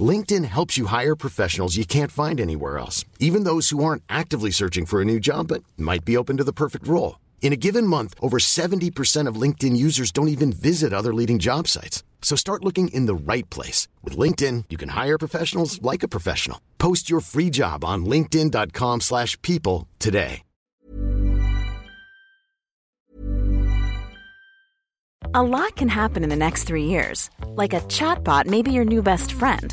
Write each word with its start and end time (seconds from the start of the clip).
LinkedIn 0.00 0.44
helps 0.44 0.78
you 0.78 0.86
hire 0.86 1.16
professionals 1.16 1.76
you 1.76 1.84
can't 1.84 2.12
find 2.12 2.40
anywhere 2.40 2.78
else, 2.78 3.04
even 3.18 3.42
those 3.42 3.70
who 3.70 3.82
aren't 3.82 4.04
actively 4.08 4.52
searching 4.52 4.86
for 4.86 5.02
a 5.02 5.04
new 5.04 5.18
job 5.18 5.48
but 5.48 5.64
might 5.76 6.04
be 6.04 6.16
open 6.16 6.36
to 6.36 6.44
the 6.44 6.52
perfect 6.52 6.86
role. 6.86 7.18
In 7.42 7.52
a 7.52 7.56
given 7.66 7.84
month, 7.84 8.14
over 8.22 8.38
70% 8.38 9.26
of 9.26 9.40
LinkedIn 9.42 9.76
users 9.76 10.12
don't 10.12 10.28
even 10.28 10.52
visit 10.52 10.92
other 10.92 11.12
leading 11.12 11.40
job 11.40 11.66
sites. 11.66 12.04
So 12.22 12.36
start 12.36 12.64
looking 12.64 12.94
in 12.94 13.06
the 13.06 13.32
right 13.32 13.48
place. 13.50 13.88
With 14.04 14.16
LinkedIn, 14.16 14.66
you 14.70 14.78
can 14.78 14.90
hire 14.90 15.18
professionals 15.18 15.82
like 15.82 16.04
a 16.04 16.08
professional. 16.16 16.60
Post 16.78 17.10
your 17.10 17.20
free 17.20 17.50
job 17.50 17.84
on 17.84 18.04
linkedin.com 18.04 19.00
slash 19.00 19.40
people 19.42 19.88
today. 19.98 20.42
A 25.32 25.42
lot 25.44 25.76
can 25.76 25.86
happen 25.86 26.24
in 26.24 26.28
the 26.28 26.34
next 26.34 26.64
three 26.64 26.86
years. 26.86 27.30
Like 27.54 27.72
a 27.72 27.82
chatbot 27.82 28.46
may 28.46 28.62
be 28.62 28.72
your 28.72 28.84
new 28.84 29.00
best 29.00 29.30
friend. 29.30 29.72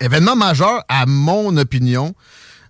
Événement 0.00 0.36
majeur, 0.36 0.82
à 0.88 1.06
mon 1.06 1.56
opinion. 1.56 2.14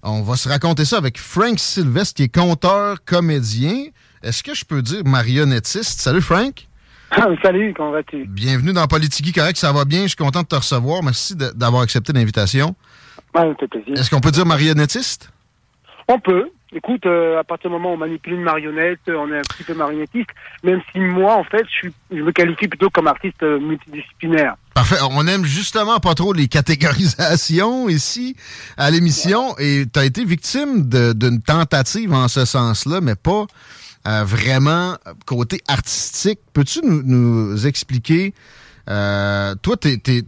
On 0.02 0.22
va 0.22 0.36
se 0.36 0.48
raconter 0.48 0.84
ça 0.84 0.98
avec 0.98 1.18
Frank 1.18 1.58
Sylvestre, 1.58 2.14
qui 2.16 2.24
est 2.24 2.34
conteur, 2.34 2.98
comédien. 3.04 3.86
Est-ce 4.22 4.42
que 4.42 4.54
je 4.54 4.64
peux 4.64 4.82
dire 4.82 5.02
marionnettiste? 5.04 6.00
Salut, 6.00 6.20
Frank. 6.20 6.68
Salut, 7.42 7.72
comment 7.74 7.92
vas-tu? 7.92 8.26
Bienvenue 8.26 8.72
dans 8.72 8.86
Politique 8.86 9.34
Correct, 9.34 9.56
ça 9.56 9.72
va 9.72 9.84
bien. 9.84 10.02
Je 10.02 10.08
suis 10.08 10.16
content 10.16 10.42
de 10.42 10.46
te 10.46 10.56
recevoir. 10.56 11.02
Merci 11.02 11.34
d'avoir 11.36 11.82
accepté 11.82 12.12
l'invitation. 12.12 12.74
Ouais, 13.34 13.54
plaisir. 13.54 13.94
Est-ce 13.94 14.10
qu'on 14.10 14.20
peut 14.20 14.30
dire 14.30 14.44
marionnettiste? 14.44 15.30
On 16.08 16.18
peut. 16.18 16.50
Écoute, 16.74 17.06
euh, 17.06 17.38
à 17.38 17.44
partir 17.44 17.70
du 17.70 17.76
moment 17.76 17.92
où 17.92 17.94
on 17.94 17.98
manipule 17.98 18.34
une 18.34 18.42
marionnette, 18.42 19.00
on 19.06 19.32
est 19.32 19.38
un 19.38 19.42
petit 19.42 19.62
peu 19.62 19.74
marionnettiste, 19.74 20.30
même 20.64 20.82
si 20.92 20.98
moi, 20.98 21.36
en 21.36 21.44
fait, 21.44 21.64
je, 21.66 21.70
suis, 21.70 21.92
je 22.10 22.20
me 22.20 22.32
qualifie 22.32 22.66
plutôt 22.66 22.90
comme 22.90 23.06
artiste 23.06 23.42
euh, 23.42 23.60
multidisciplinaire. 23.60 24.56
Parfait. 24.74 24.96
On 25.10 25.26
aime 25.26 25.44
justement 25.44 26.00
pas 26.00 26.14
trop 26.14 26.32
les 26.32 26.48
catégorisations 26.48 27.88
ici 27.88 28.36
à 28.76 28.90
l'émission 28.90 29.56
et 29.58 29.86
tu 29.92 30.00
été 30.00 30.24
victime 30.24 30.88
d'une 30.88 31.40
tentative 31.40 32.12
en 32.12 32.28
ce 32.28 32.44
sens-là, 32.44 33.00
mais 33.00 33.14
pas 33.14 33.46
euh, 34.06 34.24
vraiment 34.24 34.96
côté 35.26 35.60
artistique. 35.68 36.40
Peux-tu 36.52 36.80
nous, 36.84 37.66
expliquer, 37.66 38.34
euh, 38.90 39.54
toi, 39.62 39.76
tu 39.76 40.24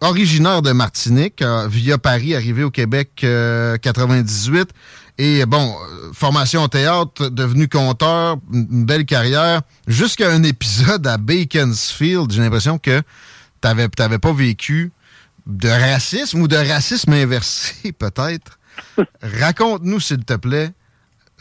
originaire 0.00 0.62
de 0.62 0.72
Martinique, 0.72 1.42
euh, 1.42 1.66
via 1.68 1.98
Paris, 1.98 2.34
arrivé 2.34 2.62
au 2.62 2.70
Québec 2.70 3.10
euh, 3.24 3.76
98. 3.78 4.68
Et 5.18 5.46
bon, 5.46 5.74
euh, 5.74 6.12
formation 6.12 6.62
au 6.62 6.68
théâtre, 6.68 7.28
devenu 7.28 7.68
conteur, 7.68 8.36
une 8.52 8.66
une 8.70 8.84
belle 8.84 9.06
carrière, 9.06 9.62
jusqu'à 9.86 10.30
un 10.30 10.42
épisode 10.42 11.06
à 11.06 11.16
Baconsfield. 11.16 12.30
J'ai 12.30 12.42
l'impression 12.42 12.78
que 12.78 13.02
t'avais 13.60 13.88
t'avais 13.88 14.18
pas 14.18 14.32
vécu 14.32 14.92
de 15.46 15.68
racisme 15.68 16.40
ou 16.40 16.48
de 16.48 16.56
racisme 16.56 17.12
inversé, 17.12 17.92
peut-être. 17.98 18.58
Raconte-nous, 19.22 20.00
s'il 20.00 20.24
te 20.24 20.34
plaît, 20.34 20.70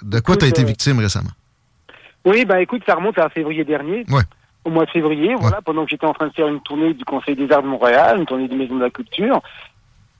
de 0.02 0.20
quoi 0.20 0.38
tu 0.38 0.46
as 0.46 0.48
été 0.48 0.62
euh, 0.62 0.66
victime 0.66 1.00
récemment. 1.00 1.32
Oui, 2.24 2.46
bah 2.46 2.62
écoute, 2.62 2.84
ça 2.86 2.96
remonte 2.96 3.18
à 3.18 3.30
février 3.30 3.64
dernier. 3.64 4.06
Ouais. 4.10 4.24
Au 4.64 4.72
mois 4.72 4.86
de 4.86 4.90
février, 4.90 5.36
voilà, 5.36 5.62
pendant 5.62 5.84
que 5.86 5.92
j'étais 5.92 6.08
en 6.08 6.14
train 6.14 6.28
de 6.28 6.34
faire 6.34 6.48
une 6.48 6.60
tournée 6.62 6.96
du 6.96 7.06
Conseil 7.06 7.36
des 7.36 7.52
Arts 7.52 7.62
de 7.62 7.68
Montréal, 7.68 8.18
une 8.18 8.26
tournée 8.26 8.48
du 8.48 8.56
Maison 8.56 8.76
de 8.76 8.82
la 8.82 8.90
Culture, 8.90 9.42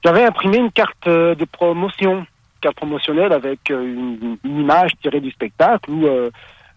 j'avais 0.04 0.24
imprimé 0.24 0.58
une 0.58 0.70
carte 0.70 1.08
euh, 1.08 1.34
de 1.34 1.44
promotion, 1.44 2.26
carte 2.60 2.76
promotionnelle 2.76 3.32
avec 3.32 3.70
euh, 3.72 3.82
une, 3.82 4.38
une 4.44 4.60
image 4.60 4.92
tirée 5.02 5.20
du 5.20 5.32
spectacle 5.32 5.90
où 5.90 6.06
euh, 6.06 6.30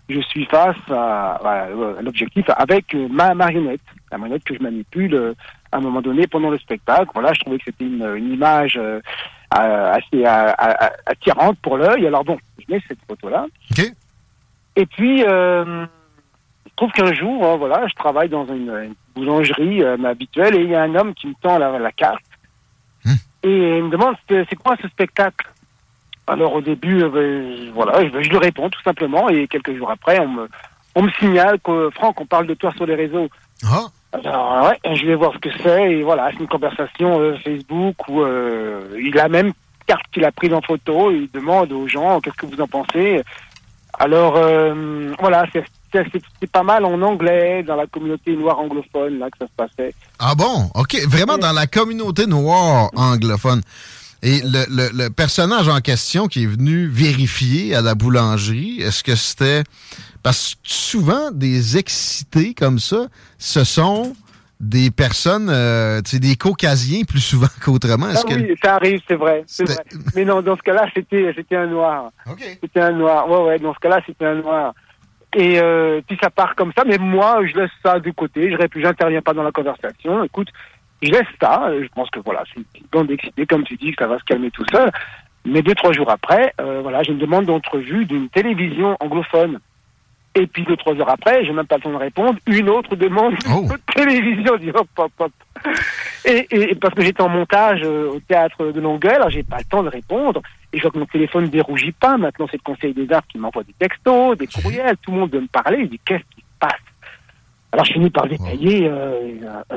je 0.09 0.19
suis 0.21 0.45
face 0.45 0.75
à, 0.89 1.35
à- 1.35 1.63
à 1.65 2.01
l'objectif 2.01 2.45
avec 2.55 2.93
euh, 2.95 3.07
ma 3.09 3.33
marionnette, 3.33 3.81
la 4.11 4.17
marionnette 4.17 4.43
que 4.43 4.55
je 4.55 4.61
manipule 4.63 5.13
euh, 5.13 5.33
à 5.71 5.77
un 5.77 5.81
moment 5.81 6.01
donné 6.01 6.25
pendant 6.27 6.49
le 6.49 6.57
spectacle. 6.57 7.09
Voilà, 7.13 7.31
je 7.33 7.39
trouvais 7.41 7.57
que 7.59 7.65
c'était 7.65 7.85
une, 7.85 8.15
une 8.15 8.33
image 8.33 8.77
euh, 8.77 8.99
assez 9.51 10.25
attirante 11.05 11.57
pour 11.59 11.77
l'œil. 11.77 12.05
Alors 12.07 12.23
bon, 12.23 12.37
je 12.59 12.73
mets 12.73 12.81
cette 12.87 12.99
photo-là. 13.07 13.45
OK. 13.71 13.85
Et 14.75 14.85
puis, 14.85 15.23
euh, 15.27 15.85
se 16.67 16.75
trouve 16.75 16.91
qu'un 16.91 17.13
jour, 17.13 17.45
hein, 17.45 17.57
voilà, 17.57 17.85
je 17.87 17.93
travaille 17.95 18.29
dans 18.29 18.45
une, 18.47 18.69
une 18.71 18.93
boulangerie 19.15 19.83
euh, 19.83 19.97
habituelle 20.05 20.55
et 20.55 20.61
il 20.63 20.69
y 20.69 20.75
a 20.75 20.81
un 20.83 20.95
homme 20.95 21.13
qui 21.13 21.27
me 21.27 21.33
tend 21.41 21.57
la, 21.57 21.77
la 21.77 21.91
carte 21.91 22.23
et 23.43 23.77
il 23.77 23.83
me 23.85 23.89
demande 23.89 24.15
c'est 24.27 24.55
quoi 24.55 24.75
ce 24.81 24.87
spectacle? 24.87 25.47
Alors 26.29 26.53
au 26.53 26.61
début, 26.61 27.01
euh, 27.03 27.09
ben, 27.09 27.55
je- 27.65 27.71
voilà, 27.71 28.03
je, 28.03 28.23
je 28.23 28.29
lui 28.29 28.37
réponds 28.37 28.69
tout 28.69 28.81
simplement 28.83 29.29
et 29.29 29.47
quelques 29.47 29.75
jours 29.77 29.91
après, 29.91 30.19
on 30.19 30.27
me, 30.27 30.47
on 30.95 31.01
me 31.03 31.11
signale 31.19 31.59
que 31.63 31.89
Franck, 31.95 32.19
on 32.21 32.25
parle 32.25 32.47
de 32.47 32.53
toi 32.53 32.71
sur 32.75 32.85
les 32.85 32.95
réseaux. 32.95 33.27
Ah. 33.65 33.85
Alors 34.13 34.69
ouais, 34.69 34.95
je 34.95 35.05
vais 35.05 35.15
voir 35.15 35.33
ce 35.33 35.39
que 35.39 35.49
c'est 35.63 35.91
et 35.91 36.03
voilà, 36.03 36.29
c'est 36.31 36.39
une 36.39 36.47
conversation 36.47 37.19
euh, 37.19 37.35
Facebook 37.43 37.95
où 38.07 38.21
euh, 38.21 38.81
il 38.99 39.17
a 39.19 39.27
même 39.27 39.51
carte 39.85 40.05
qu'il 40.11 40.23
a 40.25 40.31
prise 40.31 40.53
en 40.53 40.61
photo 40.61 41.11
et 41.11 41.15
il 41.15 41.29
demande 41.31 41.71
aux 41.71 41.87
gens 41.87 42.19
qu'est-ce 42.19 42.35
que 42.35 42.45
vous 42.47 42.61
en 42.61 42.67
pensez. 42.67 43.21
Alors 43.99 44.35
euh, 44.37 45.13
voilà, 45.19 45.45
c'est 45.91 46.51
pas 46.51 46.63
mal 46.63 46.85
en 46.85 47.01
anglais 47.01 47.63
dans 47.63 47.75
la 47.75 47.85
communauté 47.87 48.35
noire 48.35 48.59
anglophone 48.59 49.19
là 49.19 49.27
que 49.29 49.37
ça 49.39 49.45
se 49.47 49.51
passait. 49.57 49.93
Ah 50.19 50.33
bon? 50.35 50.69
OK. 50.75 50.95
Vraiment 51.07 51.37
dans 51.37 51.51
la 51.53 51.67
communauté 51.67 52.25
noire 52.27 52.89
anglophone. 52.95 53.61
Et 54.21 54.41
le, 54.43 54.65
le- 54.69 54.89
le 55.05 55.09
personnage 55.09 55.67
en 55.69 55.79
question 55.79 56.27
qui 56.27 56.43
est 56.43 56.47
venu 56.47 56.87
vérifier 56.87 57.73
à 57.75 57.81
la 57.81 57.95
boulangerie, 57.95 58.81
est-ce 58.81 59.03
que 59.03 59.15
c'était... 59.15 59.63
Parce 60.21 60.55
que 60.55 60.59
souvent, 60.63 61.31
des 61.31 61.77
excités 61.77 62.53
comme 62.53 62.79
ça, 62.79 63.07
ce 63.37 63.63
sont 63.63 64.13
des 64.59 64.91
personnes, 64.91 65.47
euh, 65.49 66.01
tu 66.01 66.11
sais, 66.11 66.19
des 66.19 66.35
caucasiens 66.35 67.03
plus 67.07 67.21
souvent 67.21 67.47
qu'autrement. 67.63 68.07
Ah 68.13 68.21
que... 68.27 68.33
oui, 68.33 68.53
ça 68.61 68.75
arrive, 68.75 68.99
c'est 69.07 69.15
vrai, 69.15 69.45
vrai. 69.59 69.77
Mais 70.15 70.25
non, 70.25 70.41
dans 70.41 70.57
ce 70.57 70.61
cas-là, 70.63 70.87
c'était 70.93 71.31
c'était 71.33 71.55
un 71.55 71.67
noir. 71.67 72.11
C'était 72.61 72.81
un 72.81 72.91
noir. 72.91 73.29
Ouais, 73.29 73.47
ouais, 73.47 73.59
dans 73.59 73.73
ce 73.73 73.79
cas-là, 73.79 74.01
c'était 74.05 74.25
un 74.25 74.35
noir. 74.35 74.73
Et 75.37 75.59
euh, 75.61 76.01
puis 76.05 76.17
ça 76.21 76.29
part 76.29 76.55
comme 76.55 76.73
ça, 76.77 76.83
mais 76.85 76.97
moi, 76.97 77.39
je 77.47 77.57
laisse 77.57 77.71
ça 77.81 77.99
de 78.01 78.11
côté. 78.11 78.51
Je 78.51 78.81
j'interviens 78.81 79.21
pas 79.21 79.33
dans 79.33 79.43
la 79.43 79.51
conversation. 79.53 80.21
Écoute, 80.25 80.49
je 81.01 81.11
laisse 81.11 81.27
ça. 81.41 81.67
euh, 81.69 81.83
Je 81.83 81.87
pense 81.89 82.09
que 82.09 82.19
voilà, 82.19 82.43
c'est 82.53 82.59
une 82.59 82.85
bande 82.91 83.07
d'excités, 83.07 83.45
comme 83.45 83.63
tu 83.63 83.75
dis, 83.75 83.91
que 83.93 84.03
ça 84.03 84.07
va 84.09 84.19
se 84.19 84.23
calmer 84.23 84.51
tout 84.51 84.65
seul. 84.71 84.91
Mais 85.45 85.61
deux, 85.61 85.73
trois 85.75 85.93
jours 85.93 86.09
après, 86.09 86.53
euh, 86.59 86.81
voilà, 86.81 87.01
j'ai 87.03 87.11
une 87.13 87.17
demande 87.17 87.45
d'entrevue 87.45 88.05
d'une 88.05 88.29
télévision 88.29 88.97
anglophone. 88.99 89.59
Et 90.35 90.45
puis 90.45 90.63
deux, 90.63 90.77
trois 90.77 90.93
heures 90.95 91.09
après, 91.09 91.43
j'ai 91.43 91.51
même 91.53 91.65
pas 91.65 91.77
le 91.77 91.81
temps 91.81 91.89
de 91.91 91.95
répondre, 91.95 92.37
une 92.45 92.69
autre 92.69 92.95
demande 92.95 93.33
de 93.33 93.77
télévision. 93.95 94.53
Je 94.57 94.63
dis 94.65 94.69
hop, 94.69 94.87
hop, 94.97 95.11
hop. 95.17 95.31
Et, 96.25 96.45
et- 96.51 96.71
et 96.71 96.75
parce 96.75 96.93
que 96.93 97.01
j'étais 97.01 97.21
en 97.21 97.29
montage 97.29 97.81
euh, 97.83 98.09
au 98.11 98.19
théâtre 98.19 98.71
de 98.71 98.79
Longueuil, 98.79 99.15
alors 99.15 99.29
j'ai 99.31 99.41
pas 99.43 99.57
le 99.57 99.63
temps 99.63 99.81
de 99.81 99.89
répondre. 99.89 100.41
Et 100.71 100.77
je 100.77 100.83
vois 100.83 100.91
que 100.91 100.99
mon 100.99 101.05
téléphone 101.07 101.45
ne 101.45 101.49
dérougit 101.49 101.93
pas. 101.93 102.17
Maintenant, 102.17 102.45
c'est 102.51 102.57
le 102.57 102.63
Conseil 102.73 102.93
des 102.93 103.11
arts 103.11 103.25
qui 103.27 103.39
m'envoie 103.39 103.63
des 103.63 103.73
textos, 103.73 104.37
des 104.37 104.45
courriels. 104.45 104.97
Tout 105.01 105.11
le 105.11 105.17
monde 105.17 105.31
veut 105.31 105.41
me 105.41 105.47
parler. 105.47 105.79
Il 105.81 105.89
dit 105.89 105.99
qu'est-ce 106.05 106.23
qui 106.35 106.41
se 106.41 106.59
passe 106.59 106.73
Alors, 107.71 107.85
je 107.85 107.93
finis 107.93 108.09
par 108.09 108.27
détailler 108.27 108.87
euh, 108.87 109.31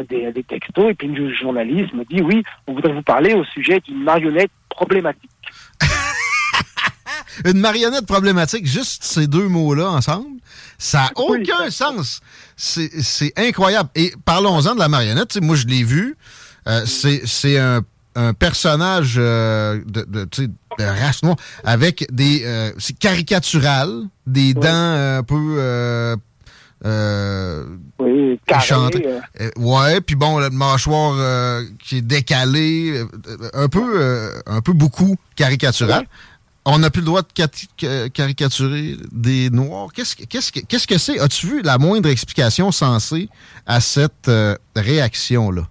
des, 0.08 0.32
des, 0.32 0.42
textos. 0.42 0.90
Et 0.90 0.94
puis, 0.94 1.08
une 1.08 1.34
journaliste 1.34 1.92
me 1.92 2.04
dit 2.04 2.22
oui, 2.22 2.42
on 2.66 2.74
voudrait 2.74 2.92
vous 2.92 3.02
parler 3.02 3.34
au 3.34 3.44
sujet 3.44 3.80
d'une 3.80 4.02
marionnette 4.02 4.50
problématique. 4.70 5.30
une 7.44 7.58
marionnette 7.58 8.06
problématique, 8.06 8.66
juste 8.66 9.04
ces 9.04 9.26
deux 9.26 9.48
mots-là 9.48 9.90
ensemble, 9.90 10.38
ça 10.78 11.02
n'a 11.02 11.10
aucun 11.16 11.70
sens. 11.70 12.20
C'est 12.56 13.32
incroyable. 13.36 13.90
Et 13.94 14.12
parlons-en 14.24 14.74
de 14.74 14.78
la 14.78 14.88
marionnette. 14.88 15.38
moi, 15.40 15.56
je 15.56 15.66
l'ai 15.66 15.84
vu. 15.84 16.16
Euh, 16.68 16.84
c'est 16.86 17.58
un, 17.58 17.82
un, 18.14 18.34
personnage 18.34 19.16
euh, 19.18 19.80
de, 19.86 20.02
de, 20.02 20.24
de, 20.24 20.84
race 20.84 21.22
noire 21.22 21.36
avec 21.64 22.06
des... 22.12 22.42
Euh, 22.44 22.70
c'est 22.78 22.96
caricatural, 22.98 24.04
des 24.26 24.54
dents 24.54 24.68
un 24.68 25.22
peu... 25.22 26.16
Euh, 26.84 27.64
oui, 27.98 28.40
carré, 28.46 28.66
ouais, 29.56 30.00
puis 30.00 30.16
bon, 30.16 30.38
le 30.40 30.50
mâchoire 30.50 31.62
qui 31.78 31.98
est 31.98 32.02
décalé, 32.02 33.04
un 33.54 33.68
peu, 33.68 34.42
un 34.46 34.60
peu 34.60 34.72
beaucoup 34.72 35.16
caricatural. 35.36 36.06
On 36.64 36.78
n'a 36.78 36.90
plus 36.90 37.00
le 37.00 37.06
droit 37.06 37.22
de 37.22 38.08
caricaturer 38.08 38.94
des 39.10 39.50
Noirs. 39.50 39.88
Qu'est-ce 39.92 40.14
-ce, 40.14 40.86
que 40.86 40.98
c'est? 40.98 41.18
As-tu 41.18 41.46
vu 41.48 41.62
la 41.62 41.76
moindre 41.76 42.08
explication 42.08 42.70
sensée 42.70 43.28
à 43.66 43.80
cette 43.80 44.28
euh, 44.28 44.56
réaction-là? 44.76 45.62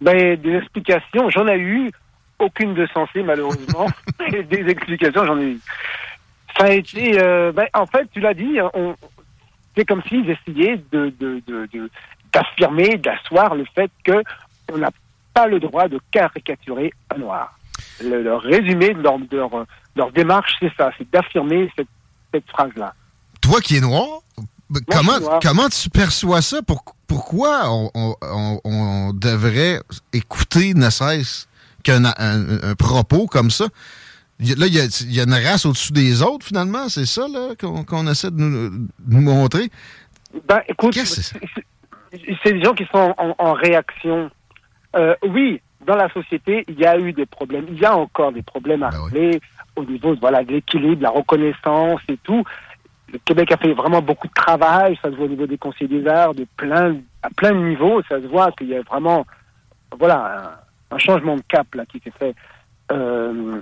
Ben, 0.00 0.36
des 0.40 0.56
explications, 0.56 1.30
j'en 1.30 1.46
ai 1.46 1.58
eu. 1.58 1.92
Aucune 2.40 2.74
de 2.74 2.88
sensée, 2.92 3.22
malheureusement. 3.22 3.86
des 4.50 4.68
explications, 4.68 5.24
j'en 5.24 5.38
ai 5.38 5.52
eu. 5.52 5.60
Ça 6.58 6.64
a 6.64 6.72
été... 6.72 7.22
Euh, 7.22 7.52
ben, 7.52 7.68
en 7.72 7.86
fait, 7.86 8.08
tu 8.12 8.18
l'as 8.18 8.34
dit, 8.34 8.58
c'est 9.76 9.84
comme 9.84 10.02
s'ils 10.08 10.28
essayaient 10.28 10.82
de, 10.92 11.12
d'affirmer, 12.32 12.96
d'asseoir 12.98 13.54
le 13.54 13.64
fait 13.74 13.90
qu'on 14.06 14.78
n'a 14.78 14.90
pas 15.34 15.46
le 15.46 15.60
droit 15.60 15.88
de 15.88 15.98
caricaturer 16.10 16.92
un 17.14 17.18
noir. 17.18 17.58
Le, 18.02 18.34
résumé 18.36 18.94
de 18.94 19.02
leur, 19.02 19.18
de 19.18 19.36
leur 19.36 19.66
leur 19.96 20.12
démarche, 20.12 20.56
c'est 20.60 20.72
ça, 20.76 20.90
c'est 20.96 21.10
d'affirmer 21.10 21.70
cette, 21.76 21.88
cette 22.32 22.48
phrase-là. 22.48 22.94
Toi 23.40 23.60
qui 23.60 23.76
es 23.76 23.80
noir, 23.80 24.06
comment, 24.90 25.38
comment 25.42 25.68
tu 25.68 25.90
perçois 25.90 26.42
ça? 26.42 26.60
pourquoi 27.06 27.70
on, 27.70 27.90
on, 27.94 28.60
on, 28.64 29.12
devrait 29.12 29.80
écouter 30.12 30.72
ne 30.74 30.88
cesse 30.88 31.48
qu'un 31.82 32.04
un, 32.04 32.74
propos 32.76 33.26
comme 33.26 33.50
ça? 33.50 33.66
Là, 34.40 34.66
il 34.66 34.74
y, 34.74 34.80
a, 34.80 35.04
y 35.08 35.20
a, 35.20 35.22
une 35.22 35.34
race 35.34 35.66
au-dessus 35.66 35.92
des 35.92 36.22
autres, 36.22 36.46
finalement, 36.46 36.88
c'est 36.88 37.06
ça 37.06 37.26
qu'on 37.58 38.06
essaie 38.08 38.30
de 38.30 38.36
nous, 38.36 38.88
nous, 39.06 39.20
montrer? 39.20 39.70
Ben, 40.48 40.62
écoute, 40.68 40.94
c'est? 40.94 41.38
des 42.44 42.62
gens 42.62 42.74
qui 42.74 42.84
sont 42.86 43.14
en, 43.18 43.34
en 43.38 43.52
réaction. 43.52 44.30
Euh, 44.96 45.14
oui, 45.22 45.60
dans 45.86 45.96
la 45.96 46.08
société, 46.12 46.64
il 46.68 46.78
y 46.78 46.84
a 46.84 46.98
eu 46.98 47.12
des 47.12 47.26
problèmes. 47.26 47.66
Il 47.70 47.78
y 47.78 47.84
a 47.84 47.96
encore 47.96 48.32
des 48.32 48.42
problèmes 48.42 48.82
à 48.82 48.90
ben 48.90 49.02
régler 49.04 49.40
au 49.76 49.84
niveau 49.84 50.14
voilà, 50.20 50.44
de 50.44 50.52
l'équilibre, 50.52 50.96
de 50.96 51.02
la 51.02 51.10
reconnaissance 51.10 52.00
et 52.08 52.18
tout. 52.18 52.44
Le 53.12 53.18
Québec 53.18 53.52
a 53.52 53.56
fait 53.56 53.72
vraiment 53.72 54.00
beaucoup 54.00 54.28
de 54.28 54.32
travail, 54.32 54.98
ça 55.02 55.10
se 55.10 55.16
voit 55.16 55.26
au 55.26 55.28
niveau 55.28 55.46
des 55.46 55.58
conseils 55.58 55.88
des 55.88 56.06
arts, 56.06 56.34
de 56.34 56.46
plein, 56.56 56.96
à 57.22 57.28
plein 57.30 57.52
de 57.52 57.68
niveaux, 57.68 58.02
ça 58.08 58.20
se 58.20 58.26
voit 58.26 58.52
qu'il 58.52 58.68
y 58.68 58.76
a 58.76 58.82
vraiment 58.82 59.26
voilà, 59.98 60.58
un, 60.90 60.98
changement 60.98 61.36
de 61.36 61.42
cap 61.48 61.74
là, 61.74 61.84
qui 61.86 62.00
s'est 62.00 62.12
fait. 62.18 62.34
Euh, 62.90 63.60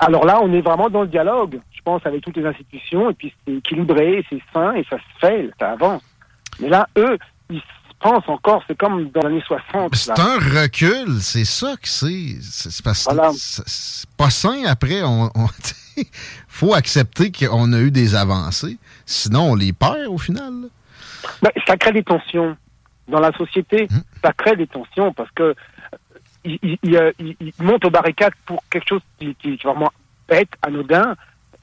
alors 0.00 0.24
là, 0.24 0.40
on 0.42 0.52
est 0.52 0.60
vraiment 0.60 0.88
dans 0.88 1.02
le 1.02 1.08
dialogue, 1.08 1.60
je 1.72 1.80
pense, 1.82 2.04
avec 2.04 2.22
toutes 2.22 2.36
les 2.36 2.46
institutions, 2.46 3.10
et 3.10 3.14
puis 3.14 3.34
c'est 3.46 3.54
équilibré, 3.54 4.24
c'est 4.28 4.42
sain, 4.52 4.74
et 4.74 4.84
ça 4.88 4.96
se 4.96 5.26
fait, 5.26 5.50
ça 5.58 5.72
avance. 5.72 6.02
Mais 6.58 6.68
là, 6.68 6.88
eux, 6.96 7.18
ils 7.50 7.62
pense 8.00 8.26
encore, 8.28 8.62
c'est 8.66 8.76
comme 8.76 9.10
dans 9.10 9.20
les 9.20 9.26
années 9.26 9.42
60. 9.46 9.94
C'est 9.94 10.18
un 10.18 10.38
recul, 10.38 11.20
c'est 11.20 11.44
ça 11.44 11.74
que 11.80 11.88
c'est. 11.88 12.36
C'est 12.40 12.84
pas 14.16 14.30
sain 14.30 14.64
après. 14.66 15.02
On, 15.02 15.30
faut 16.48 16.74
accepter 16.74 17.30
qu'on 17.30 17.72
a 17.72 17.78
eu 17.78 17.90
des 17.90 18.14
avancées. 18.14 18.78
Sinon, 19.06 19.52
on 19.52 19.54
les 19.54 19.72
perd 19.72 20.08
au 20.08 20.18
final. 20.18 20.52
Ben, 21.42 21.50
ça 21.66 21.76
crée 21.76 21.92
des 21.92 22.02
tensions 22.02 22.56
dans 23.08 23.20
la 23.20 23.32
société. 23.32 23.86
Hum. 23.90 24.02
Ça 24.24 24.32
crée 24.32 24.56
des 24.56 24.66
tensions 24.66 25.12
parce 25.12 25.30
que 25.32 25.54
il, 26.44 26.78
il, 26.82 27.52
monte 27.60 27.84
aux 27.84 27.90
barricades 27.90 28.32
pour 28.46 28.62
quelque 28.70 28.88
chose 28.88 29.02
qui, 29.18 29.34
qui 29.36 29.54
est 29.54 29.62
vraiment 29.62 29.90
bête, 30.28 30.50
anodin. 30.62 31.14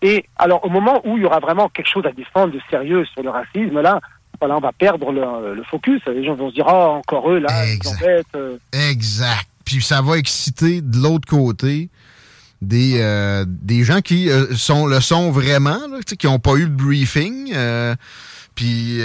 Et 0.02 0.26
alors, 0.38 0.64
au 0.64 0.70
moment 0.70 1.02
où 1.06 1.18
il 1.18 1.24
y 1.24 1.26
aura 1.26 1.40
vraiment 1.40 1.70
quelque 1.70 1.90
chose 1.90 2.06
à 2.06 2.12
défendre 2.12 2.54
de 2.54 2.60
sérieux 2.70 3.06
sur 3.06 3.24
le 3.24 3.30
racisme, 3.30 3.82
là, 3.82 4.00
voilà, 4.40 4.58
on 4.58 4.60
va 4.60 4.72
perdre 4.72 5.12
le, 5.12 5.64
focus. 5.64 6.02
Les 6.08 6.24
gens 6.24 6.36
vont 6.36 6.50
se 6.50 6.56
dire, 6.56 6.68
ah, 6.68 6.90
encore 6.90 7.32
eux, 7.32 7.40
là, 7.40 7.66
exact. 7.66 8.28
Euh. 8.36 8.58
Exact. 8.90 9.48
Puis 9.66 9.82
ça 9.82 10.02
va 10.02 10.18
exciter 10.18 10.82
de 10.82 10.98
l'autre 10.98 11.28
côté 11.28 11.90
des, 12.62 13.00
euh, 13.00 13.46
des 13.48 13.84
gens 13.84 14.02
qui 14.02 14.30
euh, 14.30 14.54
sont 14.56 14.86
le 14.86 15.00
sont 15.02 15.32
vraiment, 15.32 15.80
qui 16.18 16.28
n'ont 16.28 16.40
pas 16.40 16.54
eu 16.54 16.64
le 16.64 16.68
briefing. 16.68 17.54
Puis 18.58 19.00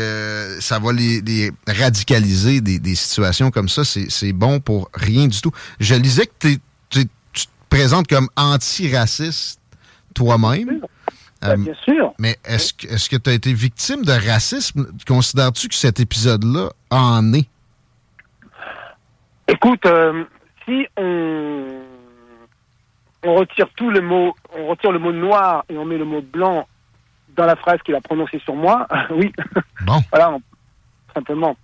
ça 0.61 0.81
va 0.81 0.93
les, 0.93 1.53
radicaliser 1.69 2.61
des, 2.61 2.95
situations 2.95 3.53
comme 3.53 3.69
ça. 3.69 3.85
C'est 3.85 4.33
bon 4.33 4.59
pour 4.59 4.91
rien 4.95 5.29
du 5.29 5.41
tout. 5.41 5.53
Je 5.79 5.95
lisais 5.95 6.27
que 6.27 6.49
tu 6.49 6.59
te 6.91 7.09
présentes 7.69 8.09
comme 8.09 8.29
antiraciste 8.37 9.61
toi-même. 10.15 10.81
Ben, 11.43 11.51
euh, 11.51 11.57
bien 11.57 11.75
sûr. 11.85 12.15
Mais 12.19 12.37
est-ce 12.45 12.73
que 12.73 12.87
est-ce 12.87 13.09
que 13.11 13.17
tu 13.17 13.31
as 13.31 13.33
été 13.33 13.53
victime 13.53 14.05
de 14.05 14.13
racisme? 14.13 14.87
Considères-tu 15.07 15.69
que 15.69 15.75
cet 15.75 15.99
épisode-là 16.01 16.71
en 16.91 17.33
est? 17.35 17.49
Écoute, 19.49 19.85
euh, 19.87 20.25
si 20.65 20.87
on, 20.97 21.83
on 23.25 23.35
retire 23.35 23.69
tout 23.77 23.91
le 23.91 24.01
mot, 24.01 24.35
on 24.57 24.69
retire 24.69 24.93
le 24.93 24.99
mot 24.99 25.13
noir 25.13 25.65
et 25.69 25.77
on 25.77 25.85
met 25.85 25.99
le 25.99 26.05
mot 26.05 26.23
blanc 26.23 26.67
dans 27.37 27.47
la 27.47 27.57
phrase 27.57 27.79
qu'il 27.85 27.95
a 27.95 28.01
prononcée 28.01 28.41
sur 28.45 28.55
moi, 28.55 28.87
oui. 29.11 29.33
Bon. 29.85 30.03
voilà, 30.13 30.37
simplement. 31.15 31.57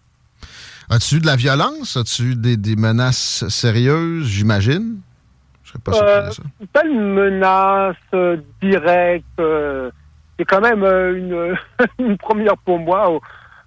As-tu 0.90 1.16
eu 1.16 1.20
de 1.20 1.26
la 1.26 1.36
violence? 1.36 1.96
As-tu 1.96 2.32
eu 2.32 2.36
des, 2.36 2.56
des 2.56 2.76
menaces 2.76 3.46
sérieuses, 3.48 4.26
j'imagine? 4.26 5.00
pas 5.84 5.92
euh, 6.02 6.30
Pas 6.72 6.84
une 6.84 7.12
menace 7.12 7.96
euh, 8.14 8.38
directe. 8.62 9.26
Euh, 9.38 9.90
c'est 10.38 10.44
quand 10.44 10.60
même 10.60 10.82
une, 10.84 11.56
une, 11.98 12.16
première 12.16 12.56
pour 12.58 12.78
moi 12.78 13.18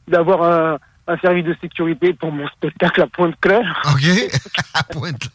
d'avoir 0.08 0.44
un, 0.44 0.80
un, 1.08 1.18
service 1.18 1.46
de 1.46 1.56
sécurité 1.62 2.14
pour 2.14 2.32
mon 2.32 2.48
spectacle 2.48 3.02
à 3.04 3.08
Pointe-Claire. 3.08 3.82
OK. 3.94 4.40
à 4.74 4.84
Pointe 4.84 5.30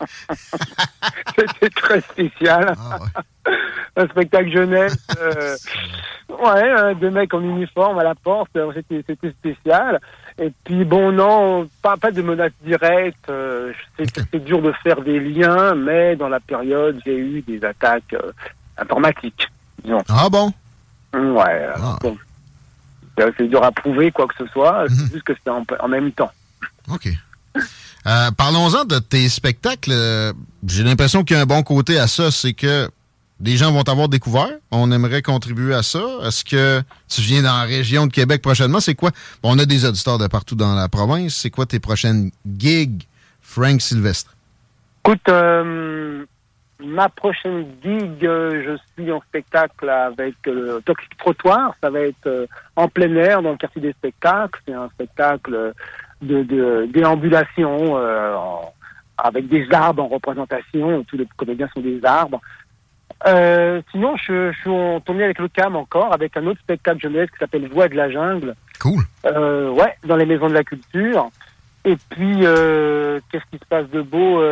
C'était 1.36 1.70
très 1.70 2.00
spécial. 2.00 2.74
Ah, 2.76 2.98
un 3.96 4.06
spectacle 4.08 4.50
jeunesse. 4.50 4.96
ouais, 6.28 6.94
deux 6.96 7.10
mecs 7.10 7.32
en 7.32 7.42
uniforme 7.42 7.98
à 7.98 8.04
la 8.04 8.14
porte. 8.14 8.50
C'était 8.74 9.30
spécial. 9.30 10.00
Et 10.38 10.52
puis 10.64 10.84
bon, 10.84 11.12
non, 11.12 11.68
pas, 11.80 11.96
pas 11.96 12.10
de 12.10 12.20
menace 12.20 12.52
directe. 12.62 13.28
Euh, 13.30 13.72
c'est 13.98 14.44
dur 14.44 14.60
de 14.60 14.72
faire 14.82 15.00
des 15.00 15.18
liens, 15.18 15.74
mais 15.74 16.14
dans 16.16 16.28
la 16.28 16.40
période, 16.40 17.00
j'ai 17.04 17.16
eu 17.16 17.42
des 17.42 17.64
attaques 17.64 18.12
euh, 18.12 18.32
informatiques. 18.76 19.48
Disons. 19.82 20.02
Ah 20.08 20.28
bon? 20.30 20.52
Ouais. 21.14 21.68
Ah. 21.76 21.98
C'est 23.38 23.48
dur 23.48 23.64
à 23.64 23.72
prouver 23.72 24.12
quoi 24.12 24.26
que 24.26 24.34
ce 24.38 24.46
soit. 24.52 24.84
C'est 24.88 25.04
mhm. 25.04 25.10
juste 25.12 25.22
que 25.22 25.34
c'était 25.34 25.50
en, 25.50 25.64
en, 25.80 25.88
même 25.88 26.12
temps. 26.12 26.30
OK. 26.92 27.08
Euh, 28.06 28.30
Parlons-en 28.36 28.84
de 28.84 28.98
tes 28.98 29.30
spectacles. 29.30 30.34
J'ai 30.66 30.82
l'impression 30.82 31.24
qu'il 31.24 31.36
y 31.36 31.40
a 31.40 31.42
un 31.42 31.46
bon 31.46 31.62
côté 31.62 31.98
à 31.98 32.08
ça, 32.08 32.30
c'est 32.30 32.52
que 32.52 32.90
des 33.40 33.56
gens 33.56 33.70
vont 33.72 33.82
t'avoir 33.82 34.08
découvert. 34.08 34.50
On 34.70 34.90
aimerait 34.90 35.22
contribuer 35.22 35.74
à 35.74 35.82
ça. 35.82 36.02
Est-ce 36.24 36.44
que 36.44 36.80
tu 37.08 37.20
viens 37.20 37.42
dans 37.42 37.56
la 37.56 37.64
région 37.64 38.06
de 38.06 38.12
Québec 38.12 38.42
prochainement? 38.42 38.80
C'est 38.80 38.94
quoi? 38.94 39.10
on 39.42 39.58
a 39.58 39.66
des 39.66 39.84
auditeurs 39.84 40.18
de 40.18 40.26
partout 40.26 40.54
dans 40.54 40.74
la 40.74 40.88
province. 40.88 41.34
C'est 41.34 41.50
quoi 41.50 41.66
tes 41.66 41.80
prochaines 41.80 42.30
gigs, 42.58 43.02
Frank 43.40 43.80
Sylvestre? 43.80 44.34
Écoute, 45.04 45.28
euh, 45.28 46.24
ma 46.82 47.08
prochaine 47.10 47.66
gig, 47.82 48.24
euh, 48.24 48.62
je 48.64 49.02
suis 49.02 49.12
en 49.12 49.20
spectacle 49.20 49.88
avec 49.88 50.34
euh, 50.48 50.80
Toxic 50.80 51.16
Trottoir. 51.18 51.74
Ça 51.82 51.90
va 51.90 52.00
être 52.00 52.48
en 52.74 52.88
plein 52.88 53.14
air 53.16 53.42
dans 53.42 53.52
le 53.52 53.56
quartier 53.56 53.82
des 53.82 53.92
spectacles. 53.92 54.60
C'est 54.66 54.74
un 54.74 54.88
spectacle 54.88 55.74
de, 56.22 56.86
déambulation 56.86 57.96
avec 59.18 59.48
des 59.48 59.66
arbres 59.72 60.04
en 60.04 60.08
représentation. 60.08 61.04
Tous 61.04 61.16
les 61.18 61.28
comédiens 61.36 61.68
sont 61.74 61.80
des 61.80 62.04
arbres. 62.04 62.40
Euh, 63.26 63.80
sinon, 63.90 64.16
je, 64.16 64.52
je, 64.52 64.58
suis 64.58 64.70
en 64.70 65.00
tournée 65.00 65.24
avec 65.24 65.38
le 65.38 65.48
CAM 65.48 65.74
encore, 65.74 66.12
avec 66.12 66.36
un 66.36 66.46
autre 66.46 66.60
spectacle 66.60 67.00
jeunesse 67.00 67.30
qui 67.30 67.38
s'appelle 67.38 67.68
Voix 67.68 67.88
de 67.88 67.94
la 67.94 68.10
jungle. 68.10 68.54
Cool. 68.80 69.02
Euh, 69.24 69.70
ouais, 69.70 69.96
dans 70.04 70.16
les 70.16 70.26
maisons 70.26 70.48
de 70.48 70.54
la 70.54 70.64
culture. 70.64 71.30
Et 71.84 71.96
puis, 72.10 72.40
euh, 72.42 73.20
qu'est-ce 73.30 73.44
qui 73.50 73.58
se 73.58 73.64
passe 73.68 73.88
de 73.90 74.02
beau 74.02 74.42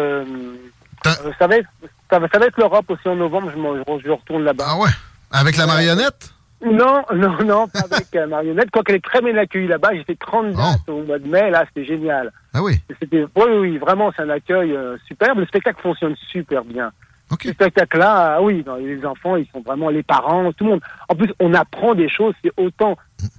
ça, 1.39 1.47
va 1.47 1.57
être, 1.57 1.69
ça 2.09 2.19
va, 2.19 2.29
ça 2.29 2.39
va 2.39 2.47
être 2.47 2.57
l'Europe 2.57 2.89
aussi 2.89 3.07
en 3.07 3.17
novembre, 3.17 3.51
je, 3.55 4.05
je 4.05 4.11
retourne 4.11 4.45
là-bas. 4.45 4.65
Ah 4.67 4.79
ouais? 4.79 4.89
Avec 5.31 5.57
la 5.59 5.67
marionnette? 5.67 6.33
Non, 6.65 7.05
non, 7.15 7.37
non, 7.45 7.69
pas 7.69 7.81
avec 7.81 8.07
la 8.15 8.27
marionnette. 8.27 8.71
Quoi 8.71 8.83
qu'elle 8.83 8.97
est 8.97 9.05
très 9.05 9.21
bien 9.21 9.37
accueillie 9.37 9.69
là-bas, 9.69 9.91
j'ai 9.93 10.05
fait 10.05 10.19
30 10.19 10.53
dates 10.53 10.89
au 10.89 11.03
mois 11.03 11.19
de 11.19 11.29
mai, 11.29 11.51
là, 11.51 11.65
c'était 11.69 11.87
génial. 11.87 12.33
Ah 12.55 12.63
oui? 12.63 12.81
C'était, 12.99 13.27
oui, 13.37 13.51
oui, 13.61 13.79
vraiment, 13.79 14.11
c'est 14.17 14.23
un 14.23 14.31
accueil 14.31 14.75
superbe. 15.07 15.41
Le 15.41 15.47
spectacle 15.47 15.83
fonctionne 15.83 16.17
super 16.31 16.65
bien. 16.65 16.91
Ce 17.43 17.53
spectacle-là, 17.53 18.37
ah 18.37 18.43
oui, 18.43 18.65
les 18.81 19.05
enfants, 19.05 19.37
ils 19.37 19.47
sont 19.53 19.61
vraiment 19.61 19.91
les 19.91 20.03
parents, 20.03 20.53
tout 20.53 20.65
le 20.65 20.71
monde. 20.71 20.81
En 21.09 21.15
plus, 21.15 21.33
on 21.41 21.55
apprend 21.55 21.95
des 21.95 22.09
choses, 22.09 22.35
c'est 22.43 22.53
autant 22.57 22.97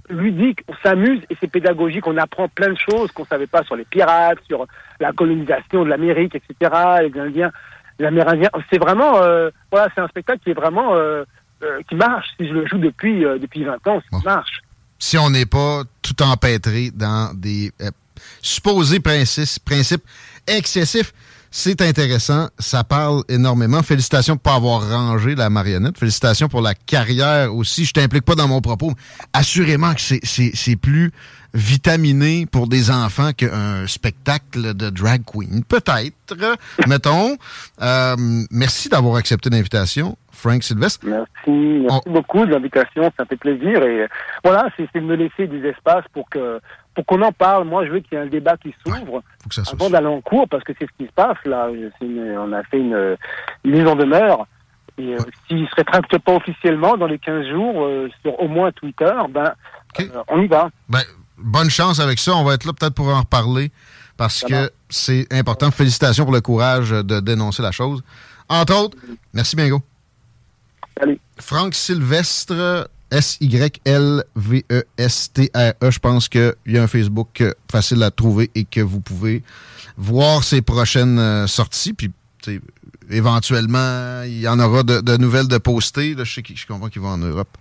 ludique, 0.08 0.60
on 0.68 0.74
s'amuse 0.82 1.20
et 1.30 1.36
c'est 1.40 1.50
pédagogique. 1.50 2.06
On 2.06 2.16
apprend 2.16 2.48
plein 2.48 2.70
de 2.70 2.78
choses 2.78 3.12
qu'on 3.12 3.24
savait 3.24 3.46
pas 3.46 3.62
sur 3.64 3.76
les 3.76 3.84
pirates, 3.84 4.38
sur 4.46 4.66
la 5.00 5.12
colonisation 5.12 5.84
de 5.84 5.88
l'Amérique, 5.88 6.34
etc. 6.34 6.72
Les 7.02 7.20
Indiens, 7.20 7.52
les 7.98 8.06
Amérindiens. 8.06 8.50
C'est 8.70 8.78
vraiment, 8.78 9.18
euh, 9.22 9.50
voilà, 9.70 9.88
c'est 9.94 10.00
un 10.00 10.08
spectacle 10.08 10.40
qui 10.42 10.50
est 10.50 10.54
vraiment 10.54 10.94
euh, 10.94 11.24
euh, 11.62 11.80
qui 11.88 11.94
marche. 11.94 12.26
Si 12.38 12.48
je 12.48 12.52
le 12.52 12.66
joue 12.66 12.78
depuis 12.78 13.20
depuis 13.20 13.64
20 13.64 13.86
ans, 13.88 14.02
ça 14.10 14.18
marche. 14.24 14.62
Si 14.98 15.18
on 15.18 15.30
n'est 15.30 15.46
pas 15.46 15.82
tout 16.02 16.22
empêtré 16.22 16.90
dans 16.90 17.34
des 17.34 17.70
supposés 18.42 19.00
principes, 19.00 19.64
principes 19.64 20.04
excessifs. 20.46 21.12
C'est 21.50 21.80
intéressant, 21.80 22.48
ça 22.58 22.84
parle 22.84 23.22
énormément. 23.28 23.82
Félicitations 23.82 24.36
pour 24.36 24.52
avoir 24.52 24.88
rangé 24.88 25.34
la 25.34 25.48
marionnette. 25.50 25.98
Félicitations 25.98 26.48
pour 26.48 26.60
la 26.60 26.74
carrière 26.74 27.54
aussi. 27.54 27.84
Je 27.84 27.92
t'implique 27.92 28.24
pas 28.24 28.34
dans 28.34 28.48
mon 28.48 28.60
propos. 28.60 28.92
Assurément 29.32 29.94
que 29.94 30.00
c'est 30.00 30.76
plus 30.76 31.12
vitaminé 31.54 32.44
pour 32.44 32.68
des 32.68 32.90
enfants 32.90 33.32
qu'un 33.32 33.86
spectacle 33.86 34.74
de 34.74 34.90
drag 34.90 35.22
queen. 35.24 35.64
Peut-être, 35.64 36.36
mettons. 36.86 37.36
Euh, 37.80 38.44
merci 38.50 38.88
d'avoir 38.88 39.16
accepté 39.16 39.48
l'invitation. 39.48 40.18
Frank 40.36 40.62
Sylvestre. 40.62 41.06
Merci, 41.06 41.80
merci 41.82 42.08
beaucoup 42.08 42.44
de 42.44 42.52
l'invitation, 42.52 43.10
ça 43.16 43.24
fait 43.24 43.36
plaisir. 43.36 43.82
Et 43.82 44.06
voilà, 44.44 44.68
c'est 44.76 44.88
de 44.94 45.00
me 45.00 45.16
laisser 45.16 45.46
des 45.46 45.66
espaces 45.68 46.04
pour 46.12 46.28
que 46.28 46.60
pour 46.94 47.04
qu'on 47.04 47.22
en 47.22 47.32
parle. 47.32 47.64
Moi, 47.64 47.86
je 47.86 47.92
veux 47.92 48.00
qu'il 48.00 48.16
y 48.16 48.20
ait 48.20 48.24
un 48.24 48.28
débat 48.28 48.56
qui 48.56 48.74
s'ouvre 48.84 49.22
avant 49.72 49.90
d'aller 49.90 50.06
en 50.06 50.20
cours, 50.20 50.48
parce 50.48 50.64
que 50.64 50.72
c'est 50.78 50.86
ce 50.86 50.92
qui 50.98 51.06
se 51.06 51.12
passe 51.12 51.36
là. 51.44 51.68
on 52.00 52.52
a 52.52 52.62
fait 52.64 52.78
une, 52.78 53.16
mise 53.64 53.86
en 53.86 53.96
demeure. 53.96 54.46
Et 54.98 55.14
euh, 55.14 55.18
s'il 55.46 55.62
ne 55.62 55.66
se 55.66 55.74
rétracte 55.74 56.18
pas 56.18 56.34
officiellement 56.34 56.96
dans 56.96 57.06
les 57.06 57.18
15 57.18 57.48
jours 57.48 57.84
euh, 57.84 58.08
sur 58.22 58.40
au 58.40 58.48
moins 58.48 58.72
Twitter, 58.72 59.12
ben, 59.30 59.52
euh, 60.00 60.04
on 60.28 60.40
y 60.40 60.46
va. 60.46 60.70
Ben, 60.88 61.02
bonne 61.36 61.68
chance 61.68 62.00
avec 62.00 62.18
ça. 62.18 62.34
On 62.34 62.44
va 62.44 62.54
être 62.54 62.64
là 62.64 62.72
peut-être 62.72 62.94
pour 62.94 63.08
en 63.08 63.20
reparler 63.20 63.70
parce 64.16 64.42
que 64.42 64.70
c'est 64.88 65.26
important. 65.30 65.70
Félicitations 65.70 66.24
pour 66.24 66.32
le 66.32 66.40
courage 66.40 66.90
de 66.90 67.20
dénoncer 67.20 67.62
la 67.62 67.72
chose. 67.72 68.02
Entre 68.48 68.74
autres, 68.74 68.96
merci 69.34 69.54
Bingo. 69.54 69.82
Salut. 70.98 71.20
Franck 71.38 71.74
Sylvestre, 71.74 72.88
S-Y-L-V-E-S-T-R-E. 73.10 74.24
Je 75.90 75.98
pense 75.98 76.28
qu'il 76.28 76.54
y 76.66 76.78
a 76.78 76.82
un 76.82 76.86
Facebook 76.86 77.40
euh, 77.40 77.52
facile 77.70 78.02
à 78.02 78.10
trouver 78.10 78.50
et 78.54 78.64
que 78.64 78.80
vous 78.80 79.00
pouvez 79.00 79.42
voir 79.96 80.42
ses 80.42 80.62
prochaines 80.62 81.18
euh, 81.18 81.46
sorties. 81.46 81.92
Puis, 81.92 82.10
éventuellement, 83.10 84.22
il 84.22 84.40
y 84.40 84.48
en 84.48 84.58
aura 84.58 84.82
de, 84.82 85.16
nouvelles 85.18 85.48
de 85.48 85.58
poster. 85.58 86.16
je, 86.22 86.66
comprends 86.66 86.88
qu'il 86.88 87.02
va 87.02 87.08
en 87.08 87.18
Europe 87.18 87.58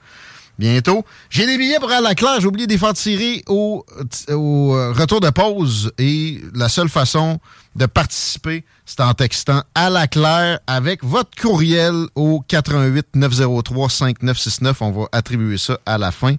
bientôt. 0.57 1.03
J'ai 1.29 1.45
des 1.45 1.57
billets 1.57 1.79
pour 1.79 1.89
aller 1.89 1.97
à 1.97 2.09
la 2.09 2.15
Claire. 2.15 2.39
J'ai 2.39 2.47
oublié 2.47 2.67
de 2.67 2.71
les 2.71 2.77
faire 2.77 2.93
tirer 2.93 3.43
au, 3.47 3.85
au 4.29 4.75
euh, 4.75 4.93
retour 4.93 5.19
de 5.19 5.29
pause. 5.29 5.91
Et 5.97 6.41
la 6.53 6.69
seule 6.69 6.89
façon 6.89 7.39
de 7.75 7.85
participer, 7.85 8.63
c'est 8.85 9.01
en 9.01 9.13
textant 9.13 9.63
à 9.75 9.89
la 9.89 10.07
Claire 10.07 10.59
avec 10.65 11.03
votre 11.03 11.31
courriel 11.39 12.05
au 12.15 12.43
88 12.47 13.07
903 13.15 13.89
5969. 13.89 14.81
On 14.81 14.91
va 14.91 15.07
attribuer 15.11 15.57
ça 15.57 15.79
à 15.85 15.97
la 15.97 16.11
fin 16.11 16.35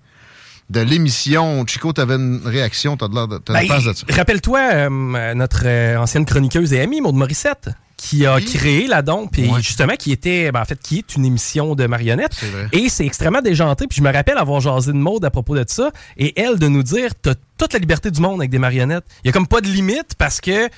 de 0.70 0.80
l'émission. 0.80 1.64
Chico, 1.66 1.92
tu 1.92 2.00
avais 2.00 2.14
une 2.14 2.40
réaction, 2.44 2.96
tu 2.96 3.04
as 3.04 3.08
l'air 3.08 3.28
de, 3.28 3.40
ben, 3.46 3.62
de 3.62 3.92
ça. 3.92 4.06
Rappelle-toi 4.08 4.60
euh, 4.72 5.34
notre 5.34 5.62
euh, 5.66 5.98
ancienne 5.98 6.24
chroniqueuse 6.24 6.72
et 6.72 6.80
amie, 6.80 7.00
Maude 7.00 7.16
Morissette 7.16 7.70
qui 7.96 8.26
a 8.26 8.38
créé 8.40 8.86
la 8.86 9.00
Don, 9.00 9.26
puis 9.26 9.50
justement 9.60 9.96
qui 9.96 10.12
était, 10.12 10.52
ben, 10.52 10.60
en 10.60 10.64
fait, 10.66 10.78
qui 10.78 10.98
est 10.98 11.16
une 11.16 11.24
émission 11.24 11.74
de 11.74 11.86
marionnettes. 11.86 12.44
Et 12.72 12.90
c'est 12.90 13.06
extrêmement 13.06 13.40
déjanté. 13.40 13.86
Puis 13.86 13.96
je 13.96 14.02
me 14.02 14.12
rappelle 14.12 14.36
avoir 14.36 14.60
jasé 14.60 14.92
de 14.92 14.98
mode 14.98 15.24
à 15.24 15.30
propos 15.30 15.56
de 15.56 15.64
ça, 15.66 15.90
et 16.18 16.38
elle 16.38 16.58
de 16.58 16.68
nous 16.68 16.82
dire, 16.82 17.12
t'as 17.20 17.34
toute 17.56 17.72
la 17.72 17.78
liberté 17.78 18.10
du 18.10 18.20
monde 18.20 18.40
avec 18.40 18.50
des 18.50 18.58
marionnettes. 18.58 19.04
Il 19.24 19.28
y 19.28 19.30
a 19.30 19.32
comme 19.32 19.46
pas 19.46 19.62
de 19.62 19.68
limite 19.68 20.14
parce 20.18 20.42
que 20.42 20.68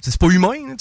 c'est 0.00 0.18
pas 0.18 0.28
humain, 0.28 0.76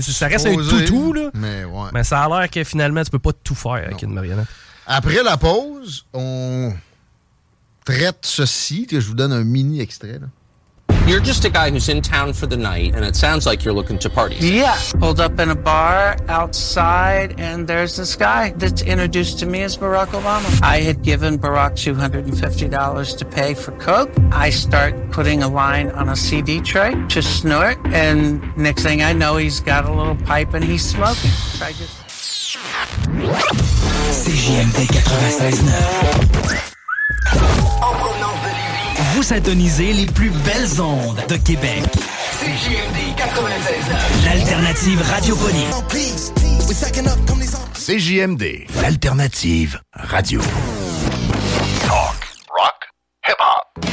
ça 0.00 0.26
reste 0.26 0.46
un 0.46 0.56
toutou, 0.56 1.12
là. 1.12 1.30
Mais, 1.34 1.64
ouais. 1.64 1.90
mais 1.92 2.04
ça 2.04 2.22
a 2.22 2.28
l'air 2.28 2.50
que 2.50 2.64
finalement, 2.64 3.02
tu 3.02 3.10
peux 3.10 3.18
pas 3.18 3.32
tout 3.32 3.54
faire 3.54 3.72
avec 3.72 4.02
une 4.02 4.12
marionnette. 4.12 4.48
Après 4.86 5.22
la 5.22 5.36
pause, 5.36 6.06
on 6.12 6.72
traite 7.84 8.18
ceci, 8.22 8.86
que 8.86 9.00
je 9.00 9.06
vous 9.06 9.14
donne 9.14 9.32
un 9.32 9.44
mini 9.44 9.80
extrait. 9.80 10.18
Là. 10.18 10.26
You're 11.10 11.18
just 11.18 11.44
a 11.44 11.50
guy 11.50 11.70
who's 11.70 11.88
in 11.88 12.02
town 12.02 12.34
for 12.34 12.46
the 12.46 12.56
night, 12.56 12.94
and 12.94 13.04
it 13.04 13.16
sounds 13.16 13.44
like 13.44 13.64
you're 13.64 13.74
looking 13.74 13.98
to 13.98 14.08
party. 14.08 14.36
Yeah. 14.36 14.78
Pulled 15.00 15.18
up 15.18 15.40
in 15.40 15.50
a 15.50 15.56
bar 15.56 16.16
outside, 16.28 17.40
and 17.40 17.66
there's 17.66 17.96
this 17.96 18.14
guy 18.14 18.52
that's 18.52 18.82
introduced 18.82 19.40
to 19.40 19.46
me 19.46 19.62
as 19.62 19.76
Barack 19.76 20.10
Obama. 20.10 20.62
I 20.62 20.82
had 20.82 21.02
given 21.02 21.36
Barack 21.36 21.72
$250 21.72 23.18
to 23.18 23.24
pay 23.24 23.54
for 23.54 23.72
Coke. 23.72 24.12
I 24.30 24.50
start 24.50 25.10
putting 25.10 25.42
a 25.42 25.48
line 25.48 25.90
on 25.90 26.10
a 26.10 26.14
CD 26.14 26.60
tray 26.60 26.94
to 27.08 27.22
snort, 27.22 27.76
and 27.86 28.56
next 28.56 28.84
thing 28.84 29.02
I 29.02 29.12
know, 29.12 29.36
he's 29.36 29.58
got 29.58 29.86
a 29.86 29.92
little 29.92 30.14
pipe 30.14 30.54
and 30.54 30.62
he's 30.62 30.88
smoking. 30.88 31.32
So 31.32 31.66
I 31.66 31.72
just. 31.72 31.96
CJMD 34.14 34.86
96.9 34.86 36.70
vous 39.12 39.22
syntonisez 39.22 39.92
les 39.92 40.06
plus 40.06 40.30
belles 40.30 40.80
ondes 40.80 41.18
de 41.28 41.36
Québec. 41.36 41.82
CJMD 42.40 43.16
96 43.16 43.84
L'alternative 44.24 45.02
radiophonique. 45.02 45.66
CJMD, 47.74 48.66
l'alternative 48.82 49.80
radio. 49.94 50.40
Talk, 51.86 52.28
rock, 52.56 52.88
hip-hop. 53.26 53.84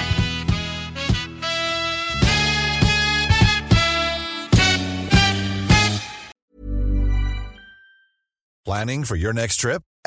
Planning 8.66 9.04
for 9.06 9.16
your 9.16 9.34
next 9.34 9.58
trip? 9.58 9.82